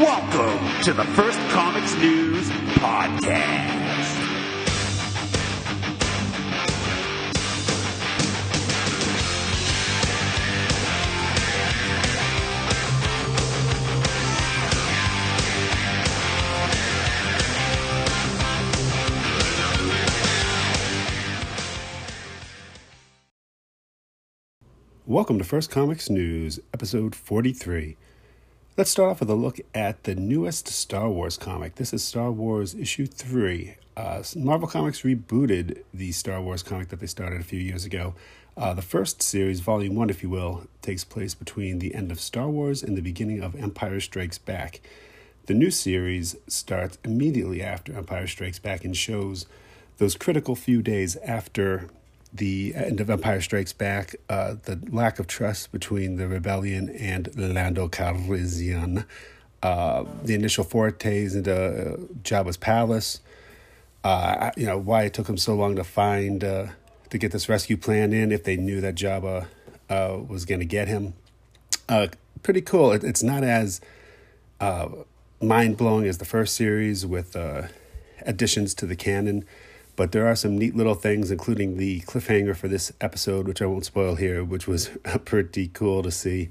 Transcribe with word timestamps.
Welcome 0.00 0.82
to 0.82 0.92
the 0.92 1.04
First 1.04 1.38
Comics 1.50 1.94
News 1.94 2.48
Podcast. 2.48 4.24
Welcome 25.06 25.38
to 25.38 25.44
First 25.44 25.70
Comics 25.70 26.10
News, 26.10 26.58
episode 26.72 27.14
43. 27.14 27.96
Let's 28.76 28.90
start 28.90 29.08
off 29.08 29.20
with 29.20 29.30
a 29.30 29.36
look 29.36 29.60
at 29.72 30.02
the 30.02 30.16
newest 30.16 30.66
Star 30.66 31.08
Wars 31.08 31.36
comic. 31.36 31.76
This 31.76 31.92
is 31.92 32.02
Star 32.02 32.32
Wars 32.32 32.74
issue 32.74 33.06
3. 33.06 33.76
Uh, 33.96 34.24
Marvel 34.34 34.66
Comics 34.66 35.02
rebooted 35.02 35.84
the 35.94 36.10
Star 36.10 36.42
Wars 36.42 36.64
comic 36.64 36.88
that 36.88 36.98
they 36.98 37.06
started 37.06 37.40
a 37.40 37.44
few 37.44 37.60
years 37.60 37.84
ago. 37.84 38.16
Uh, 38.56 38.74
the 38.74 38.82
first 38.82 39.22
series, 39.22 39.60
volume 39.60 39.94
1, 39.94 40.10
if 40.10 40.24
you 40.24 40.28
will, 40.28 40.66
takes 40.82 41.04
place 41.04 41.34
between 41.34 41.78
the 41.78 41.94
end 41.94 42.10
of 42.10 42.18
Star 42.18 42.48
Wars 42.48 42.82
and 42.82 42.96
the 42.96 43.00
beginning 43.00 43.40
of 43.40 43.54
Empire 43.54 44.00
Strikes 44.00 44.38
Back. 44.38 44.80
The 45.46 45.54
new 45.54 45.70
series 45.70 46.34
starts 46.48 46.98
immediately 47.04 47.62
after 47.62 47.96
Empire 47.96 48.26
Strikes 48.26 48.58
Back 48.58 48.84
and 48.84 48.96
shows 48.96 49.46
those 49.98 50.16
critical 50.16 50.56
few 50.56 50.82
days 50.82 51.14
after 51.18 51.90
the 52.34 52.74
end 52.74 53.00
of 53.00 53.08
Empire 53.08 53.40
Strikes 53.40 53.72
Back, 53.72 54.16
uh, 54.28 54.56
the 54.64 54.80
lack 54.90 55.20
of 55.20 55.28
trust 55.28 55.70
between 55.70 56.16
the 56.16 56.26
rebellion 56.26 56.88
and 56.88 57.30
Lando 57.36 57.88
Calrissian, 57.88 59.06
uh, 59.62 60.04
the 60.24 60.34
initial 60.34 60.64
fortes 60.64 61.34
into 61.34 61.54
uh, 61.54 61.96
Jabba's 62.22 62.56
palace, 62.56 63.20
uh, 64.02 64.50
you 64.56 64.66
know 64.66 64.76
why 64.76 65.04
it 65.04 65.14
took 65.14 65.28
him 65.28 65.38
so 65.38 65.54
long 65.54 65.76
to 65.76 65.84
find 65.84 66.42
uh, 66.42 66.66
to 67.08 67.18
get 67.18 67.30
this 67.30 67.48
rescue 67.48 67.76
plan 67.76 68.12
in 68.12 68.32
if 68.32 68.42
they 68.42 68.56
knew 68.56 68.80
that 68.80 68.96
Jabba 68.96 69.46
uh, 69.88 70.18
was 70.26 70.44
going 70.44 70.60
to 70.60 70.66
get 70.66 70.88
him. 70.88 71.14
pretty 72.42 72.60
cool. 72.60 72.92
It, 72.92 73.04
it's 73.04 73.22
not 73.22 73.44
as 73.44 73.80
mind 75.40 75.76
blowing 75.76 76.06
as 76.06 76.18
the 76.18 76.24
first 76.24 76.54
series 76.56 77.06
with 77.06 77.36
additions 78.26 78.74
to 78.74 78.86
the 78.86 78.96
canon 78.96 79.44
but 79.96 80.12
there 80.12 80.26
are 80.26 80.36
some 80.36 80.58
neat 80.58 80.74
little 80.74 80.94
things, 80.94 81.30
including 81.30 81.76
the 81.76 82.00
cliffhanger 82.02 82.56
for 82.56 82.68
this 82.68 82.92
episode, 83.00 83.46
which 83.46 83.62
I 83.62 83.66
won't 83.66 83.84
spoil 83.84 84.16
here, 84.16 84.44
which 84.44 84.66
was 84.66 84.90
pretty 85.24 85.68
cool 85.68 86.02
to 86.02 86.10
see. 86.10 86.50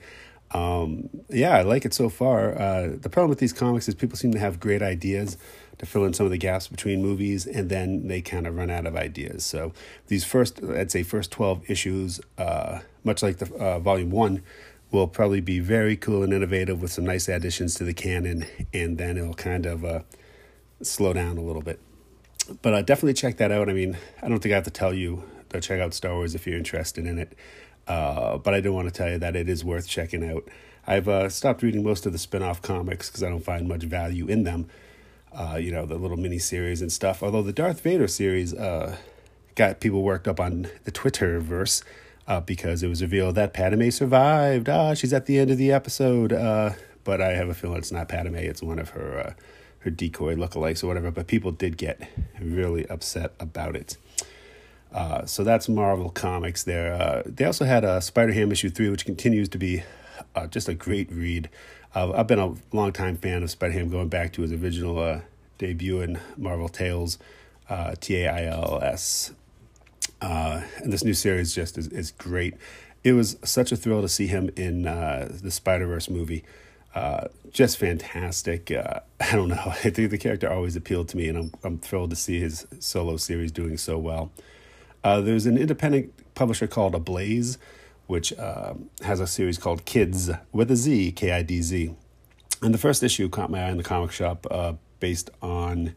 Um, 0.52 1.09
yeah, 1.30 1.58
I 1.58 1.63
like 1.63 1.83
it 1.83 1.94
so 1.94 2.09
far. 2.09 2.58
Uh, 2.58 2.91
the 3.00 3.09
problem 3.09 3.30
with 3.30 3.39
these 3.39 3.53
comics 3.53 3.88
is 3.88 3.95
people 3.95 4.17
seem 4.17 4.31
to 4.33 4.39
have 4.39 4.59
great 4.59 4.81
ideas 4.81 5.38
to 5.80 5.85
fill 5.85 6.05
in 6.05 6.13
some 6.13 6.25
of 6.25 6.31
the 6.31 6.38
gaps 6.38 6.67
between 6.67 7.02
movies, 7.02 7.47
and 7.47 7.69
then 7.69 8.08
they 8.08 8.22
kind 8.22 8.45
of 8.45 8.55
run 8.55 8.69
out 8.69 8.85
of 8.85 8.95
ideas. 8.95 9.44
So 9.44 9.73
these 10.07 10.23
first, 10.23 10.63
I'd 10.63 10.91
say, 10.91 11.03
first 11.03 11.31
twelve 11.31 11.67
issues, 11.69 12.22
uh, 12.38 12.80
much 13.03 13.23
like 13.23 13.39
the 13.39 13.53
uh, 13.55 13.80
volume 13.80 14.11
one, 14.11 14.44
will 14.91 15.07
probably 15.07 15.41
be 15.41 15.59
very 15.59 15.97
cool 15.97 16.22
and 16.22 16.31
innovative 16.31 16.81
with 16.81 16.91
some 16.91 17.03
nice 17.03 17.28
additions 17.28 17.73
to 17.75 17.83
the 17.83 17.94
canon, 17.94 18.45
and 18.73 19.00
then 19.00 19.17
it'll 19.17 19.33
kind 19.33 19.66
of 19.66 19.83
uh, 19.83 20.02
slow 20.83 21.13
down 21.13 21.39
a 21.39 21.41
little 21.41 21.63
bit 21.63 21.80
but 22.61 22.73
uh, 22.73 22.81
definitely 22.81 23.13
check 23.13 23.38
that 23.38 23.52
out. 23.52 23.69
I 23.69 23.73
mean, 23.73 23.97
I 24.22 24.30
don't 24.30 24.39
think 24.39 24.52
I 24.52 24.55
have 24.55 24.66
to 24.66 24.72
tell 24.72 24.94
you 24.94 25.23
to 25.49 25.61
check 25.61 25.80
out 25.80 25.94
Star 25.94 26.13
Wars 26.13 26.36
if 26.36 26.45
you're 26.45 26.58
interested 26.58 27.05
in 27.05 27.17
it. 27.17 27.38
Uh, 27.88 28.38
but 28.38 28.53
I 28.53 28.61
do 28.61 28.73
want 28.73 28.88
to 28.88 28.94
tell 28.94 29.09
you 29.09 29.17
that 29.19 29.35
it 29.35 29.50
is 29.50 29.63
worth 29.63 29.88
checking 29.88 30.27
out. 30.27 30.47
I've 30.85 31.08
uh, 31.08 31.30
stopped 31.30 31.63
reading 31.63 31.83
most 31.83 32.05
of 32.05 32.11
the 32.11 32.17
spin 32.17 32.44
off 32.44 32.61
comics 32.61 33.09
because 33.09 33.23
I 33.23 33.30
don't 33.30 33.44
find 33.44 33.67
much 33.67 33.83
value 33.83 34.27
in 34.27 34.44
them. 34.44 34.67
Uh, 35.31 35.58
you 35.59 35.72
know, 35.72 35.85
the 35.85 35.95
little 35.95 36.17
mini 36.17 36.38
series 36.38 36.81
and 36.81 36.91
stuff. 36.91 37.23
Although 37.23 37.41
the 37.41 37.53
Darth 37.53 37.81
Vader 37.81 38.07
series 38.07 38.53
uh, 38.53 38.97
got 39.56 39.79
people 39.79 40.03
worked 40.03 40.28
up 40.28 40.40
on 40.40 40.67
the 40.84 40.91
Twitterverse 40.91 41.84
uh, 42.28 42.40
because 42.41 42.84
it 42.84 42.88
was 42.88 43.01
revealed 43.01 43.35
that 43.35 43.53
Padme 43.53 43.90
survived. 43.90 44.69
Ah, 44.69 44.94
she's 44.94 45.13
at 45.13 45.25
the 45.25 45.40
end 45.40 45.50
of 45.50 45.57
the 45.57 45.72
episode. 45.72 46.29
but 47.03 47.22
I 47.22 47.34
have 47.34 47.50
a 47.50 47.53
feeling 47.53 47.78
it's 47.78 47.91
not 47.91 48.09
Padme, 48.09 48.35
it's 48.35 48.62
one 48.62 48.79
of 48.79 48.90
her 48.90 49.35
her 49.83 49.89
decoy 49.89 50.35
lookalikes 50.35 50.83
or 50.83 50.88
whatever, 50.88 51.11
but 51.11 51.27
people 51.27 51.51
did 51.51 51.77
get 51.77 52.09
really 52.39 52.88
upset 52.88 53.33
about 53.39 53.75
it. 53.75 53.97
Uh, 54.94 55.25
so 55.25 55.44
that's 55.44 55.67
Marvel 55.67 56.09
Comics 56.09 56.63
there. 56.63 56.94
Uh, 56.94 57.23
they 57.25 57.45
also 57.45 57.66
had 57.66 57.83
a 57.83 57.99
Spider 58.01 58.31
Ham 58.33 58.51
issue 58.51 58.69
3, 58.69 58.89
which 58.89 59.05
continues 59.05 59.49
to 59.49 59.57
be 59.57 59.83
uh, 60.35 60.47
just 60.47 60.69
a 60.69 60.73
great 60.73 61.11
read. 61.11 61.49
I've 61.95 62.25
been 62.25 62.39
a 62.39 62.55
long-time 62.72 63.17
fan 63.17 63.43
of 63.43 63.51
Spider 63.51 63.73
Ham 63.73 63.89
going 63.89 64.09
back 64.09 64.33
to 64.33 64.41
his 64.41 64.51
original 64.51 64.97
uh, 64.97 65.22
debut 65.59 66.01
in 66.01 66.19
Marvel 66.38 66.67
Tales, 66.67 67.19
uh, 67.69 67.93
T 67.99 68.23
A 68.23 68.29
I 68.29 68.45
L 68.45 68.79
S. 68.81 69.31
Uh, 70.19 70.61
and 70.77 70.91
this 70.91 71.03
new 71.03 71.13
series 71.13 71.53
just 71.53 71.77
is, 71.77 71.88
is 71.89 72.11
great. 72.11 72.55
It 73.03 73.13
was 73.13 73.38
such 73.43 73.72
a 73.72 73.75
thrill 73.75 74.01
to 74.01 74.09
see 74.09 74.25
him 74.25 74.49
in 74.55 74.83
the 74.83 75.51
Spider 75.51 75.85
Verse 75.85 76.09
movie. 76.09 76.43
Uh, 76.93 77.27
just 77.51 77.77
fantastic. 77.77 78.71
Uh, 78.71 78.99
I 79.19 79.31
don't 79.31 79.49
know. 79.49 79.63
I 79.65 79.89
think 79.89 80.11
the 80.11 80.17
character 80.17 80.51
always 80.51 80.75
appealed 80.75 81.09
to 81.09 81.17
me, 81.17 81.27
and 81.27 81.37
I'm 81.37 81.51
I'm 81.63 81.77
thrilled 81.77 82.11
to 82.11 82.15
see 82.15 82.39
his 82.39 82.67
solo 82.79 83.17
series 83.17 83.51
doing 83.51 83.77
so 83.77 83.97
well. 83.97 84.31
Uh, 85.03 85.21
there's 85.21 85.45
an 85.45 85.57
independent 85.57 86.13
publisher 86.35 86.67
called 86.67 86.95
Ablaze, 86.95 87.57
which 88.07 88.31
uh, 88.33 88.73
has 89.01 89.19
a 89.19 89.27
series 89.27 89.57
called 89.57 89.85
Kids 89.85 90.31
with 90.51 90.71
a 90.71 90.75
Z, 90.75 91.11
K 91.13 91.31
I 91.31 91.41
D 91.41 91.61
Z, 91.61 91.93
and 92.61 92.73
the 92.73 92.77
first 92.77 93.03
issue 93.03 93.29
caught 93.29 93.49
my 93.49 93.63
eye 93.63 93.69
in 93.69 93.77
the 93.77 93.83
comic 93.83 94.11
shop, 94.11 94.47
uh, 94.49 94.73
based 94.99 95.29
on 95.41 95.95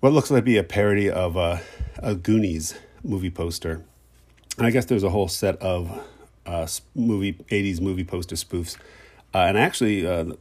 what 0.00 0.12
looks 0.12 0.30
like 0.30 0.40
to 0.40 0.44
be 0.44 0.56
a 0.56 0.64
parody 0.64 1.08
of 1.08 1.36
a, 1.36 1.62
a 1.98 2.16
Goonies 2.16 2.74
movie 3.04 3.30
poster. 3.30 3.84
And 4.58 4.66
I 4.66 4.70
guess 4.70 4.86
there's 4.86 5.04
a 5.04 5.10
whole 5.10 5.28
set 5.28 5.56
of 5.62 6.04
movie 6.94 7.34
'80s 7.34 7.80
movie 7.80 8.04
poster 8.04 8.34
spoofs 8.34 8.76
uh, 9.34 9.38
and 9.38 9.58
I 9.58 9.62
actually 9.62 10.06
uh, 10.06 10.34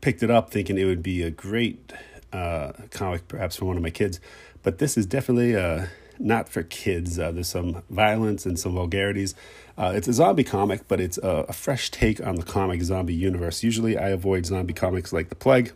picked 0.00 0.22
it 0.22 0.30
up 0.30 0.50
thinking 0.50 0.78
it 0.78 0.84
would 0.84 1.02
be 1.02 1.22
a 1.22 1.30
great 1.30 1.92
uh, 2.32 2.72
comic, 2.90 3.28
perhaps 3.28 3.56
for 3.56 3.64
one 3.64 3.76
of 3.76 3.82
my 3.82 3.90
kids. 3.90 4.20
But 4.62 4.78
this 4.78 4.96
is 4.96 5.06
definitely 5.06 5.56
uh, 5.56 5.86
not 6.18 6.48
for 6.48 6.62
kids. 6.62 7.18
Uh, 7.18 7.30
there's 7.32 7.48
some 7.48 7.82
violence 7.90 8.46
and 8.46 8.58
some 8.58 8.74
vulgarities. 8.74 9.34
Uh, 9.78 9.92
it's 9.94 10.08
a 10.08 10.12
zombie 10.12 10.44
comic, 10.44 10.88
but 10.88 11.00
it's 11.00 11.18
a, 11.18 11.46
a, 11.48 11.52
fresh 11.52 11.90
take 11.90 12.24
on 12.26 12.36
the 12.36 12.42
comic 12.42 12.82
zombie 12.82 13.14
universe. 13.14 13.62
Usually, 13.62 13.98
I 13.98 14.08
avoid 14.08 14.46
zombie 14.46 14.72
comics 14.72 15.12
like 15.12 15.28
The 15.28 15.34
Plague. 15.34 15.72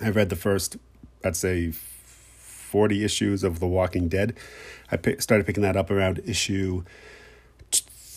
I've 0.00 0.16
read 0.16 0.28
the 0.28 0.36
first, 0.36 0.76
I'd 1.24 1.36
say, 1.36 1.70
40 1.70 3.04
issues 3.04 3.44
of 3.44 3.60
The 3.60 3.66
Walking 3.66 4.08
Dead. 4.08 4.34
I 4.90 4.98
started 5.18 5.46
picking 5.46 5.62
that 5.62 5.76
up 5.76 5.90
around 5.90 6.20
issue 6.26 6.84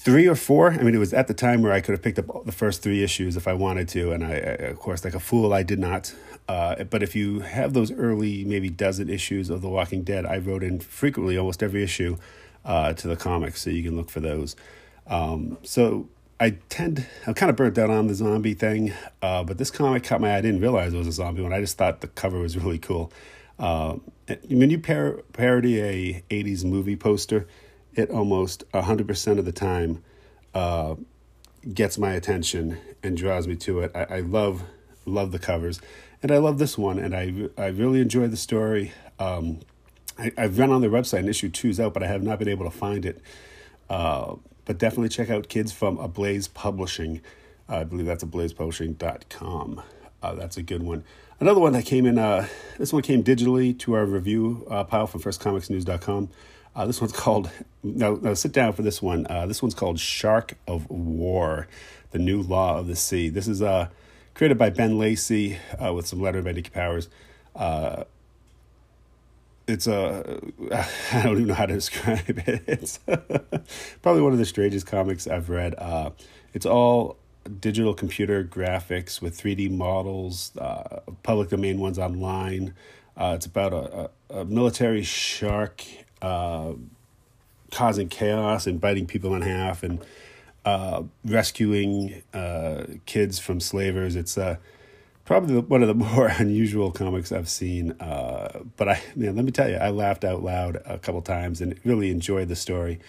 three 0.05 0.27
or 0.27 0.35
four. 0.35 0.71
I 0.71 0.83
mean, 0.83 0.93
it 0.93 0.99
was 0.99 1.13
at 1.15 1.27
the 1.27 1.33
time 1.33 1.63
where 1.63 1.73
I 1.73 1.81
could 1.81 1.93
have 1.93 2.01
picked 2.03 2.19
up 2.19 2.45
the 2.45 2.51
first 2.51 2.83
three 2.83 3.03
issues 3.03 3.35
if 3.35 3.47
I 3.47 3.53
wanted 3.53 3.89
to, 3.89 4.11
and 4.11 4.23
I, 4.23 4.33
of 4.33 4.77
course, 4.77 5.03
like 5.03 5.15
a 5.15 5.19
fool, 5.19 5.51
I 5.51 5.63
did 5.63 5.79
not. 5.79 6.13
Uh, 6.47 6.83
but 6.83 7.01
if 7.01 7.15
you 7.15 7.39
have 7.39 7.73
those 7.73 7.91
early, 7.91 8.45
maybe 8.45 8.69
dozen 8.69 9.09
issues 9.09 9.49
of 9.49 9.61
The 9.61 9.67
Walking 9.67 10.03
Dead, 10.03 10.23
I 10.23 10.37
wrote 10.37 10.63
in 10.63 10.79
frequently, 10.79 11.39
almost 11.39 11.63
every 11.63 11.83
issue, 11.83 12.17
uh, 12.63 12.93
to 12.93 13.07
the 13.07 13.15
comics, 13.15 13.63
so 13.63 13.71
you 13.71 13.81
can 13.81 13.97
look 13.97 14.11
for 14.11 14.19
those. 14.19 14.55
Um, 15.07 15.57
so 15.63 16.07
I 16.39 16.51
tend, 16.69 17.07
I'm 17.25 17.33
kind 17.33 17.49
of 17.49 17.55
burnt 17.55 17.79
out 17.79 17.89
on 17.89 18.05
the 18.05 18.13
zombie 18.13 18.53
thing, 18.53 18.93
uh, 19.23 19.43
but 19.43 19.57
this 19.57 19.71
comic 19.71 20.03
caught 20.03 20.21
my 20.21 20.35
eye. 20.35 20.37
I 20.37 20.41
didn't 20.41 20.61
realize 20.61 20.93
it 20.93 20.97
was 20.97 21.07
a 21.07 21.13
zombie 21.13 21.41
one. 21.41 21.51
I 21.51 21.61
just 21.61 21.79
thought 21.79 22.01
the 22.01 22.07
cover 22.09 22.37
was 22.37 22.55
really 22.55 22.77
cool. 22.77 23.11
Uh, 23.57 23.95
when 24.49 24.69
you 24.69 24.77
par- 24.77 25.21
parody 25.33 25.81
a 25.81 26.23
'80s 26.29 26.63
movie 26.63 26.95
poster, 26.95 27.47
it 27.95 28.09
almost 28.09 28.69
100% 28.71 29.39
of 29.39 29.45
the 29.45 29.51
time 29.51 30.03
uh, 30.53 30.95
gets 31.73 31.97
my 31.97 32.11
attention 32.13 32.77
and 33.03 33.17
draws 33.17 33.47
me 33.47 33.55
to 33.57 33.81
it. 33.81 33.91
I, 33.95 34.03
I, 34.03 34.19
love 34.19 34.63
love 35.05 35.31
the 35.31 35.39
covers, 35.39 35.81
and 36.23 36.31
I 36.31 36.37
love 36.37 36.57
this 36.57 36.77
one, 36.77 36.97
and 36.97 37.15
I 37.15 37.49
I 37.57 37.67
really 37.67 38.01
enjoy 38.01 38.27
the 38.27 38.37
story. 38.37 38.91
Um, 39.19 39.59
I, 40.17 40.31
have 40.37 40.57
run 40.57 40.71
on 40.71 40.81
their 40.81 40.89
website 40.89 41.19
and 41.19 41.29
issue 41.29 41.49
two's 41.49 41.79
out, 41.79 41.93
but 41.93 42.03
I 42.03 42.07
have 42.07 42.23
not 42.23 42.39
been 42.39 42.47
able 42.47 42.65
to 42.65 42.71
find 42.71 43.05
it. 43.05 43.21
Uh, 43.89 44.35
but 44.65 44.77
definitely 44.79 45.09
check 45.09 45.29
out 45.29 45.47
Kidz 45.47 45.71
from 45.71 45.97
Ablaze 45.99 46.47
Publishing. 46.47 47.21
Uh, 47.69 47.77
I 47.77 47.83
believe 47.83 48.05
that's 48.05 48.23
ablazepublishing.com. 48.23 49.81
Uh, 50.23 50.33
that's 50.33 50.57
a 50.57 50.63
good 50.63 50.83
one. 50.83 51.03
Another 51.39 51.59
one 51.59 51.73
that 51.73 51.85
came 51.85 52.05
in, 52.05 52.17
uh, 52.17 52.47
this 52.77 52.93
one 52.93 53.01
came 53.01 53.23
digitally 53.23 53.77
to 53.79 53.93
our 53.93 54.05
review 54.05 54.65
uh, 54.69 54.83
pile 54.85 55.05
from 55.05 55.21
firstcomicsnews.com. 55.21 56.29
Uh, 56.75 56.85
this 56.85 56.99
one's 56.99 57.13
called, 57.13 57.49
no, 57.83 58.15
no, 58.15 58.33
sit 58.33 58.51
down 58.51 58.73
for 58.73 58.81
this 58.81 59.01
one. 59.01 59.25
Uh, 59.29 59.45
this 59.45 59.61
one's 59.61 59.73
called 59.73 59.97
Shark 59.97 60.55
of 60.67 60.89
War, 60.89 61.67
The 62.11 62.19
New 62.19 62.41
Law 62.41 62.79
of 62.79 62.87
the 62.87 62.97
Sea. 62.97 63.29
This 63.29 63.47
is 63.47 63.61
uh, 63.61 63.87
created 64.33 64.57
by 64.57 64.71
Ben 64.71 64.97
Lacey 64.97 65.57
uh, 65.81 65.93
with 65.93 66.05
some 66.05 66.21
letter 66.21 66.41
by 66.41 66.51
Nikki 66.51 66.71
Powers. 66.71 67.07
Uh, 67.55 68.03
it's 69.67 69.87
a, 69.87 70.41
uh, 70.69 70.85
I 71.13 71.23
don't 71.23 71.33
even 71.35 71.47
know 71.47 71.53
how 71.53 71.65
to 71.65 71.73
describe 71.73 72.25
it. 72.27 72.63
It's 72.67 72.97
probably 74.01 74.21
one 74.21 74.33
of 74.33 74.37
the 74.37 74.45
strangest 74.45 74.85
comics 74.85 75.27
I've 75.27 75.49
read. 75.49 75.75
It's 76.53 76.65
all 76.65 77.17
digital 77.59 77.93
computer 77.93 78.43
graphics 78.43 79.21
with 79.21 79.39
3D 79.39 79.71
models, 79.71 80.51
public 81.23 81.49
domain 81.49 81.79
ones 81.79 81.97
online. 81.97 82.73
It's 83.17 83.45
about 83.45 83.71
a, 83.71 84.09
a, 84.29 84.41
a 84.41 84.45
military 84.45 85.03
shark 85.03 85.85
uh, 86.21 86.73
causing 87.71 88.09
chaos 88.09 88.67
and 88.67 88.79
biting 88.79 89.05
people 89.05 89.35
in 89.35 89.41
half 89.41 89.83
and 89.83 90.03
uh, 90.63 91.03
rescuing 91.23 92.23
uh, 92.33 92.85
kids 93.05 93.39
from 93.39 93.59
slavers. 93.59 94.15
It's 94.15 94.37
uh, 94.37 94.57
probably 95.25 95.59
one 95.59 95.81
of 95.81 95.87
the 95.87 95.93
more 96.13 96.27
unusual 96.27 96.91
comics 96.91 97.31
I've 97.31 97.49
seen. 97.49 97.91
Uh, 97.93 98.61
but 98.77 98.89
I, 98.89 99.01
man, 99.15 99.35
let 99.35 99.45
me 99.45 99.51
tell 99.51 99.69
you, 99.69 99.77
I 99.77 99.89
laughed 99.89 100.23
out 100.23 100.43
loud 100.43 100.81
a 100.85 100.97
couple 100.97 101.21
times 101.21 101.61
and 101.61 101.79
really 101.83 102.09
enjoyed 102.09 102.47
the 102.47 102.55
story. 102.55 102.99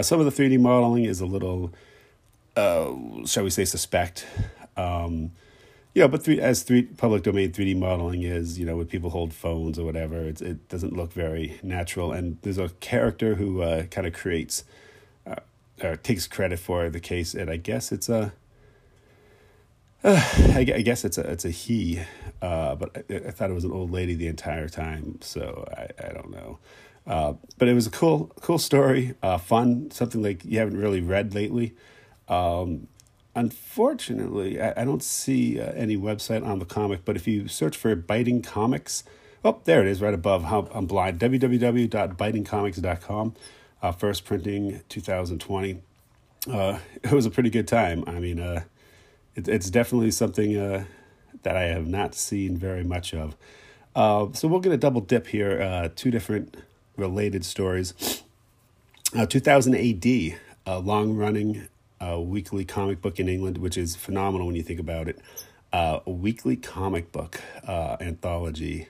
Some 0.00 0.18
of 0.18 0.26
the 0.26 0.32
3D 0.32 0.58
modeling 0.58 1.04
is 1.04 1.20
a 1.20 1.26
little, 1.26 1.70
shall 2.56 3.44
we 3.44 3.50
say, 3.50 3.64
suspect. 3.64 4.26
Um, 4.76 5.30
yeah, 5.94 6.08
but 6.08 6.24
three, 6.24 6.40
as 6.40 6.64
three 6.64 6.82
public 6.82 7.22
domain 7.22 7.52
3D 7.52 7.78
modeling 7.78 8.24
is, 8.24 8.58
you 8.58 8.66
know, 8.66 8.76
when 8.76 8.86
people 8.86 9.10
hold 9.10 9.32
phones 9.32 9.78
or 9.78 9.84
whatever, 9.84 10.22
it 10.22 10.68
doesn't 10.68 10.92
look 10.92 11.12
very 11.12 11.60
natural. 11.62 12.10
And 12.10 12.38
there's 12.42 12.58
a 12.58 12.70
character 12.80 13.36
who 13.36 13.62
uh, 13.62 13.84
kind 13.84 14.04
of 14.04 14.12
creates, 14.12 14.64
uh, 15.24 15.36
or 15.80 15.94
takes 15.94 16.26
credit 16.26 16.58
for 16.58 16.90
the 16.90 16.98
case, 16.98 17.32
and 17.32 17.48
I 17.48 17.56
guess 17.58 17.92
it's 17.92 18.08
a, 18.08 18.32
uh, 20.02 20.20
I, 20.54 20.66
I 20.74 20.82
guess 20.82 21.04
it's 21.04 21.16
a 21.16 21.22
it's 21.30 21.44
a 21.44 21.50
he, 21.50 22.00
uh, 22.42 22.74
but 22.74 23.04
I, 23.08 23.28
I, 23.28 23.30
thought 23.30 23.50
it 23.50 23.54
was 23.54 23.64
an 23.64 23.72
old 23.72 23.92
lady 23.92 24.14
the 24.14 24.26
entire 24.26 24.68
time, 24.68 25.18
so 25.22 25.64
I, 25.76 26.08
I 26.08 26.12
don't 26.12 26.30
know. 26.30 26.58
Uh, 27.06 27.34
but 27.56 27.68
it 27.68 27.74
was 27.74 27.86
a 27.86 27.90
cool 27.90 28.32
cool 28.40 28.58
story, 28.58 29.14
uh, 29.22 29.38
fun, 29.38 29.92
something 29.92 30.22
like 30.22 30.44
you 30.44 30.58
haven't 30.58 30.76
really 30.76 31.00
read 31.00 31.34
lately. 31.34 31.74
Um, 32.28 32.88
unfortunately, 33.34 34.60
I, 34.60 34.82
I, 34.82 34.84
don't 34.84 35.02
see 35.02 35.60
uh, 35.60 35.72
any 35.72 35.96
website 35.96 36.46
on 36.46 36.58
the 36.58 36.64
comic, 36.64 37.04
but 37.04 37.16
if 37.16 37.26
you 37.26 37.48
search 37.48 37.76
for 37.76 37.96
Biting 37.96 38.42
Comics, 38.42 39.04
oh, 39.44 39.60
there 39.64 39.80
it 39.80 39.86
is 39.86 40.00
right 40.00 40.14
above. 40.14 40.44
How 40.44 40.68
I'm 40.72 40.86
blind. 40.86 41.18
www.bitingcomics.com. 41.18 43.34
Uh, 43.82 43.92
first 43.92 44.24
printing 44.24 44.80
2020. 44.88 45.82
Uh, 46.50 46.78
it 47.02 47.12
was 47.12 47.26
a 47.26 47.30
pretty 47.30 47.50
good 47.50 47.68
time. 47.68 48.04
I 48.06 48.18
mean, 48.18 48.40
uh, 48.40 48.64
it, 49.34 49.48
it's 49.48 49.70
definitely 49.70 50.10
something 50.10 50.56
uh, 50.56 50.84
that 51.42 51.56
I 51.56 51.64
have 51.64 51.86
not 51.86 52.14
seen 52.14 52.56
very 52.56 52.84
much 52.84 53.14
of. 53.14 53.36
Uh, 53.94 54.28
so 54.32 54.48
we're 54.48 54.60
going 54.60 54.74
to 54.74 54.78
double 54.78 55.00
dip 55.00 55.28
here. 55.28 55.60
Uh, 55.60 55.88
two 55.94 56.10
different 56.10 56.56
related 56.96 57.44
stories. 57.44 58.22
Uh, 59.16 59.26
2000 59.26 59.74
AD, 59.74 60.38
a 60.66 60.80
long 60.80 61.14
running 61.14 61.68
uh, 62.00 62.20
weekly 62.20 62.64
comic 62.64 63.00
book 63.00 63.18
in 63.18 63.28
England, 63.28 63.58
which 63.58 63.76
is 63.76 63.96
phenomenal 63.96 64.46
when 64.46 64.56
you 64.56 64.62
think 64.62 64.80
about 64.80 65.08
it. 65.08 65.18
Uh, 65.72 66.00
a 66.06 66.10
weekly 66.10 66.56
comic 66.56 67.10
book 67.12 67.40
uh, 67.66 67.96
anthology. 68.00 68.88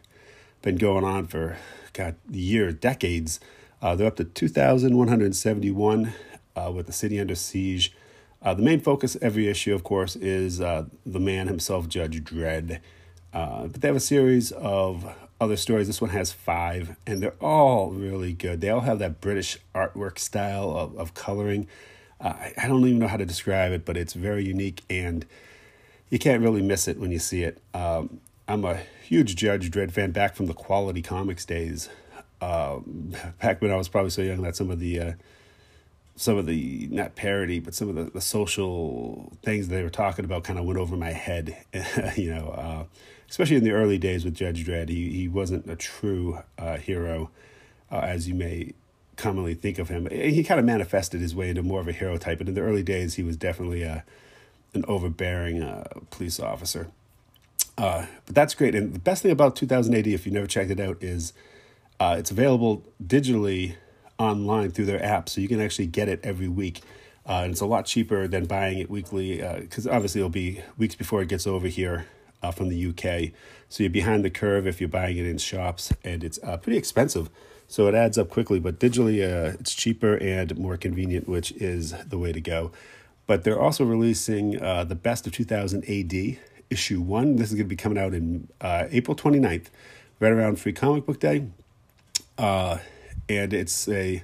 Been 0.63 0.77
going 0.77 1.05
on 1.05 1.27
for, 1.27 1.57
God, 1.93 2.17
years, 2.31 2.75
decades. 2.75 3.41
Uh, 3.81 3.95
they're 3.95 4.07
up 4.07 4.17
to 4.17 4.25
2,171 4.25 6.13
uh, 6.57 6.73
with 6.75 6.87
the 6.87 6.93
city 6.93 7.21
under 7.21 7.35
siege. 7.35 7.95
Uh, 8.43 8.55
the 8.55 8.63
main 8.63 8.81
focus 8.81 9.17
every 9.23 9.49
issue, 9.49 9.75
of 9.75 9.85
course, 9.85 10.17
is 10.17 10.61
uh, 10.61 10.85
the 11.07 11.21
man 11.21 11.49
himself, 11.49 11.89
Judge 11.89 12.23
Dredd. 12.23 12.81
But 13.33 13.81
they 13.81 13.89
have 13.89 13.97
a 13.97 14.01
series 14.01 14.53
of 14.53 15.15
other 15.41 15.57
stories. 15.57 15.87
This 15.87 16.01
one 16.01 16.11
has 16.11 16.33
five, 16.33 16.97
and 17.07 17.23
they're 17.23 17.35
all 17.41 17.91
really 17.91 18.33
good. 18.33 18.61
They 18.61 18.71
all 18.71 18.81
have 18.81 18.99
that 18.99 19.21
British 19.21 19.59
artwork 19.75 20.19
style 20.19 20.71
of, 20.77 20.97
of 20.97 21.15
coloring. 21.15 21.67
Uh, 22.25 22.33
I, 22.57 22.69
don't 22.69 22.81
even 22.87 22.99
know 22.99 23.07
how 23.07 23.19
to 23.19 23.27
describe 23.27 23.73
it, 23.73 23.85
but 23.85 23.99
it's 23.99 24.15
very 24.15 24.45
unique, 24.45 24.83
and 24.89 25.27
you 26.09 26.19
can't 26.19 26.43
really 26.43 26.63
miss 26.63 26.89
it 26.89 26.99
when 26.99 27.13
you 27.13 27.19
see 27.19 27.43
it. 27.43 27.61
Um, 27.75 28.21
I'm 28.49 28.65
a 28.65 28.79
huge 29.07 29.37
Judge 29.37 29.71
Dredd 29.71 29.93
fan 29.93 30.11
back 30.11 30.35
from 30.35 30.47
the 30.47 30.55
Quality 30.55 31.03
Comics 31.03 31.45
days. 31.45 31.91
Uh, 32.41 32.79
back 33.43 33.61
when 33.61 33.71
I 33.71 33.77
was 33.77 33.89
probably 33.89 34.09
so 34.11 34.23
young 34.23 34.41
that 34.41 34.57
some 34.57 34.71
of 34.71 34.81
the 34.81 35.01
uh, 35.01 35.13
some 36.17 36.39
of 36.39 36.47
the 36.47 36.89
not 36.91 37.15
parody, 37.15 37.61
but 37.61 37.75
some 37.75 37.91
of 37.91 37.95
the, 37.95 38.05
the 38.05 38.21
social 38.23 39.31
things 39.43 39.69
they 39.69 39.83
were 39.83 39.91
talking 39.91 40.25
about 40.25 40.45
kind 40.45 40.59
of 40.59 40.65
went 40.65 40.79
over 40.79 40.97
my 40.97 41.13
head. 41.13 41.57
you 42.17 42.35
know, 42.35 42.49
uh, 42.49 42.85
especially 43.29 43.57
in 43.57 43.65
the 43.65 43.73
early 43.73 43.99
days 43.99 44.25
with 44.25 44.35
Judge 44.35 44.65
Dredd, 44.67 44.89
he 44.89 45.11
he 45.11 45.29
wasn't 45.29 45.69
a 45.69 45.77
true 45.77 46.39
uh, 46.57 46.79
hero, 46.79 47.31
uh, 47.91 47.99
as 47.99 48.27
you 48.29 48.35
may 48.35 48.73
commonly 49.17 49.55
think 49.55 49.79
of 49.79 49.89
him. 49.89 50.09
He 50.11 50.43
kind 50.45 50.59
of 50.59 50.67
manifested 50.67 51.21
his 51.21 51.35
way 51.35 51.51
into 51.51 51.63
more 51.63 51.81
of 51.81 51.89
a 51.89 51.93
hero 51.93 52.17
type, 52.17 52.39
but 52.39 52.49
in 52.49 52.55
the 52.55 52.61
early 52.61 52.83
days, 52.83 53.15
he 53.15 53.23
was 53.23 53.37
definitely 53.37 53.83
a 53.83 53.93
uh, 53.93 54.01
an 54.75 54.85
overbearing 54.89 55.63
uh, 55.63 55.85
police 56.11 56.41
officer. 56.41 56.89
Uh, 57.79 58.07
but 58.27 58.35
that's 58.35 58.55
great, 58.55 58.75
and 58.75 58.93
the 58.93 58.99
best 58.99 59.23
thing 59.23 59.31
about 59.31 59.55
2000 59.55 59.95
AD, 59.95 60.09
if 60.09 60.27
you 60.27 60.33
never 60.33 60.49
checked 60.49 60.69
it 60.69 60.81
out, 60.81 61.01
is 61.01 61.33
it's 62.01 62.33
available 62.33 62.83
digitally 63.01 63.77
online 64.19 64.71
through 64.71 64.87
their 64.87 65.03
app, 65.03 65.29
so 65.29 65.41
you 65.41 65.49
can 65.49 65.61
actually 65.61 65.87
get 65.87 66.09
it 66.09 66.21
every 66.23 66.49
week. 66.49 66.81
Uh, 67.27 67.43
and 67.45 67.53
it's 67.53 67.61
a 67.61 67.67
lot 67.67 67.87
cheaper 67.87 68.29
than 68.29 68.45
buying 68.45 68.79
it 68.79 68.91
weekly 68.91 69.37
because 69.61 69.87
uh, 69.87 69.93
obviously 69.93 70.21
it'll 70.21 70.29
be 70.29 70.61
weeks 70.77 70.95
before 70.95 71.23
it 71.23 71.29
gets 71.29 71.47
over 71.47 71.69
here 71.69 72.07
uh, 72.43 72.51
from 72.51 72.69
the 72.69 72.87
UK. 72.89 73.33
So 73.69 73.83
you're 73.83 73.91
behind 73.91 74.25
the 74.25 74.31
curve 74.31 74.67
if 74.67 74.81
you're 74.81 74.89
buying 74.89 75.17
it 75.17 75.27
in 75.27 75.39
shops, 75.39 75.93
and 76.05 76.23
it's 76.23 76.39
uh, 76.43 76.59
pretty 76.59 76.77
expensive. 76.77 77.31
So 77.67 77.87
it 77.89 77.95
adds 77.95 78.19
up 78.19 78.31
quickly, 78.31 78.61
but 78.61 78.79
digitally 78.79 79.23
uh, 79.23 79.57
it's 79.59 79.75
cheaper 79.75 80.17
and 80.17 80.57
more 80.59 80.77
convenient, 80.77 81.29
which 81.29 81.53
is 81.53 81.93
the 82.07 82.19
way 82.19 82.33
to 82.33 82.41
go. 82.41 82.71
But 83.27 83.45
they're 83.45 83.61
also 83.61 83.85
releasing 83.85 84.63
uh, 84.63 84.85
the 84.85 84.95
best 84.95 85.27
of 85.27 85.33
2000 85.33 85.83
AD, 85.89 86.39
issue 86.71 87.01
one. 87.01 87.37
This 87.37 87.49
is 87.49 87.55
going 87.55 87.67
to 87.67 87.69
be 87.69 87.77
coming 87.77 87.99
out 87.99 88.13
in 88.15 88.49
April 88.61 89.17
29th, 89.17 89.67
right 90.21 90.33
around 90.33 90.59
Free 90.59 90.73
Comic 90.73 91.07
Book 91.07 91.21
Day. 91.21 91.47
Uh, 92.37 92.79
and 93.29 93.53
it's 93.53 93.89
a 93.89 94.23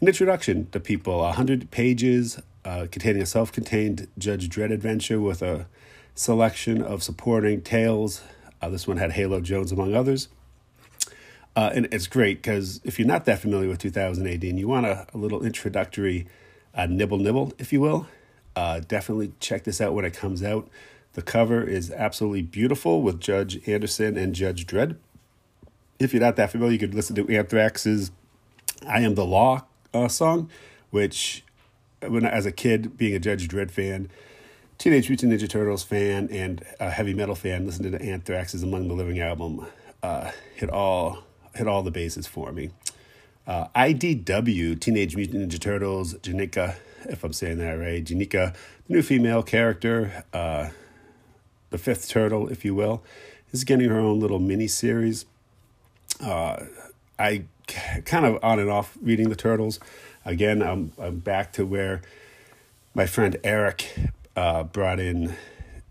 an 0.00 0.08
introduction 0.08 0.68
to 0.70 0.80
people. 0.80 1.24
A 1.24 1.32
hundred 1.32 1.70
pages 1.70 2.40
uh, 2.64 2.86
containing 2.90 3.22
a 3.22 3.26
self-contained 3.26 4.08
Judge 4.18 4.48
Dredd 4.48 4.72
adventure 4.72 5.20
with 5.20 5.40
a 5.40 5.66
selection 6.14 6.82
of 6.82 7.02
supporting 7.02 7.62
tales. 7.62 8.22
Uh, 8.60 8.68
this 8.68 8.86
one 8.86 8.96
had 8.96 9.12
Halo 9.12 9.40
Jones 9.40 9.72
among 9.72 9.94
others. 9.94 10.28
Uh, 11.56 11.70
and 11.74 11.88
it's 11.90 12.06
great 12.06 12.36
because 12.42 12.82
if 12.84 12.98
you're 12.98 13.08
not 13.08 13.24
that 13.24 13.38
familiar 13.40 13.68
with 13.68 13.78
2000 13.78 14.26
AD 14.26 14.44
and 14.44 14.58
you 14.58 14.68
want 14.68 14.84
a, 14.84 15.06
a 15.14 15.16
little 15.16 15.42
introductory 15.42 16.26
uh, 16.74 16.84
nibble 16.84 17.16
nibble, 17.16 17.54
if 17.58 17.72
you 17.72 17.80
will, 17.80 18.06
uh, 18.54 18.80
definitely 18.80 19.32
check 19.40 19.64
this 19.64 19.80
out 19.80 19.94
when 19.94 20.04
it 20.04 20.12
comes 20.12 20.42
out. 20.42 20.68
The 21.14 21.22
cover 21.22 21.64
is 21.64 21.90
absolutely 21.90 22.42
beautiful 22.42 23.00
with 23.00 23.20
Judge 23.20 23.66
Anderson 23.66 24.18
and 24.18 24.34
Judge 24.34 24.66
Dredd. 24.66 24.96
If 25.98 26.12
you're 26.12 26.22
not 26.22 26.36
that 26.36 26.52
familiar, 26.52 26.74
you 26.74 26.78
could 26.78 26.94
listen 26.94 27.16
to 27.16 27.34
Anthrax's 27.34 28.10
I 28.86 29.00
Am 29.00 29.14
the 29.14 29.24
Law 29.24 29.64
uh, 29.94 30.08
song, 30.08 30.50
which 30.90 31.42
when 32.06 32.26
as 32.26 32.44
a 32.44 32.52
kid, 32.52 32.98
being 32.98 33.14
a 33.14 33.18
Judge 33.18 33.48
Dredd 33.48 33.70
fan, 33.70 34.10
Teenage 34.76 35.08
Mutant 35.08 35.32
Ninja 35.32 35.48
Turtles 35.48 35.82
fan, 35.82 36.28
and 36.30 36.62
a 36.78 36.90
heavy 36.90 37.14
metal 37.14 37.34
fan, 37.34 37.64
listening 37.64 37.92
to 37.92 37.98
Anthrax's 37.98 38.62
Among 38.62 38.88
the 38.88 38.94
Living 38.94 39.20
album 39.20 39.66
uh, 40.02 40.30
hit 40.54 40.68
all 40.68 41.25
hit 41.56 41.66
all 41.66 41.82
the 41.82 41.90
bases 41.90 42.26
for 42.26 42.52
me. 42.52 42.70
Uh, 43.46 43.68
IDW, 43.76 44.80
Teenage 44.80 45.16
Mutant 45.16 45.48
Ninja 45.50 45.60
Turtles, 45.60 46.14
Jennika, 46.14 46.76
if 47.08 47.22
I'm 47.22 47.32
saying 47.32 47.58
that 47.58 47.74
right, 47.74 48.04
Jennika, 48.04 48.54
the 48.86 48.92
new 48.92 49.02
female 49.02 49.42
character, 49.42 50.24
uh, 50.32 50.70
the 51.70 51.78
fifth 51.78 52.08
turtle, 52.08 52.48
if 52.48 52.64
you 52.64 52.74
will, 52.74 53.02
is 53.52 53.64
getting 53.64 53.88
her 53.88 53.98
own 53.98 54.18
little 54.18 54.38
mini 54.38 54.66
series. 54.66 55.26
Uh, 56.20 56.64
I 57.18 57.44
kind 58.04 58.26
of 58.26 58.42
on 58.42 58.58
and 58.58 58.70
off 58.70 58.96
reading 59.00 59.28
the 59.28 59.36
Turtles. 59.36 59.78
Again, 60.24 60.62
I'm 60.62 60.92
I'm 60.98 61.18
back 61.18 61.52
to 61.54 61.64
where 61.64 62.02
my 62.94 63.06
friend 63.06 63.36
Eric 63.44 63.94
uh, 64.34 64.64
brought 64.64 64.98
in 64.98 65.34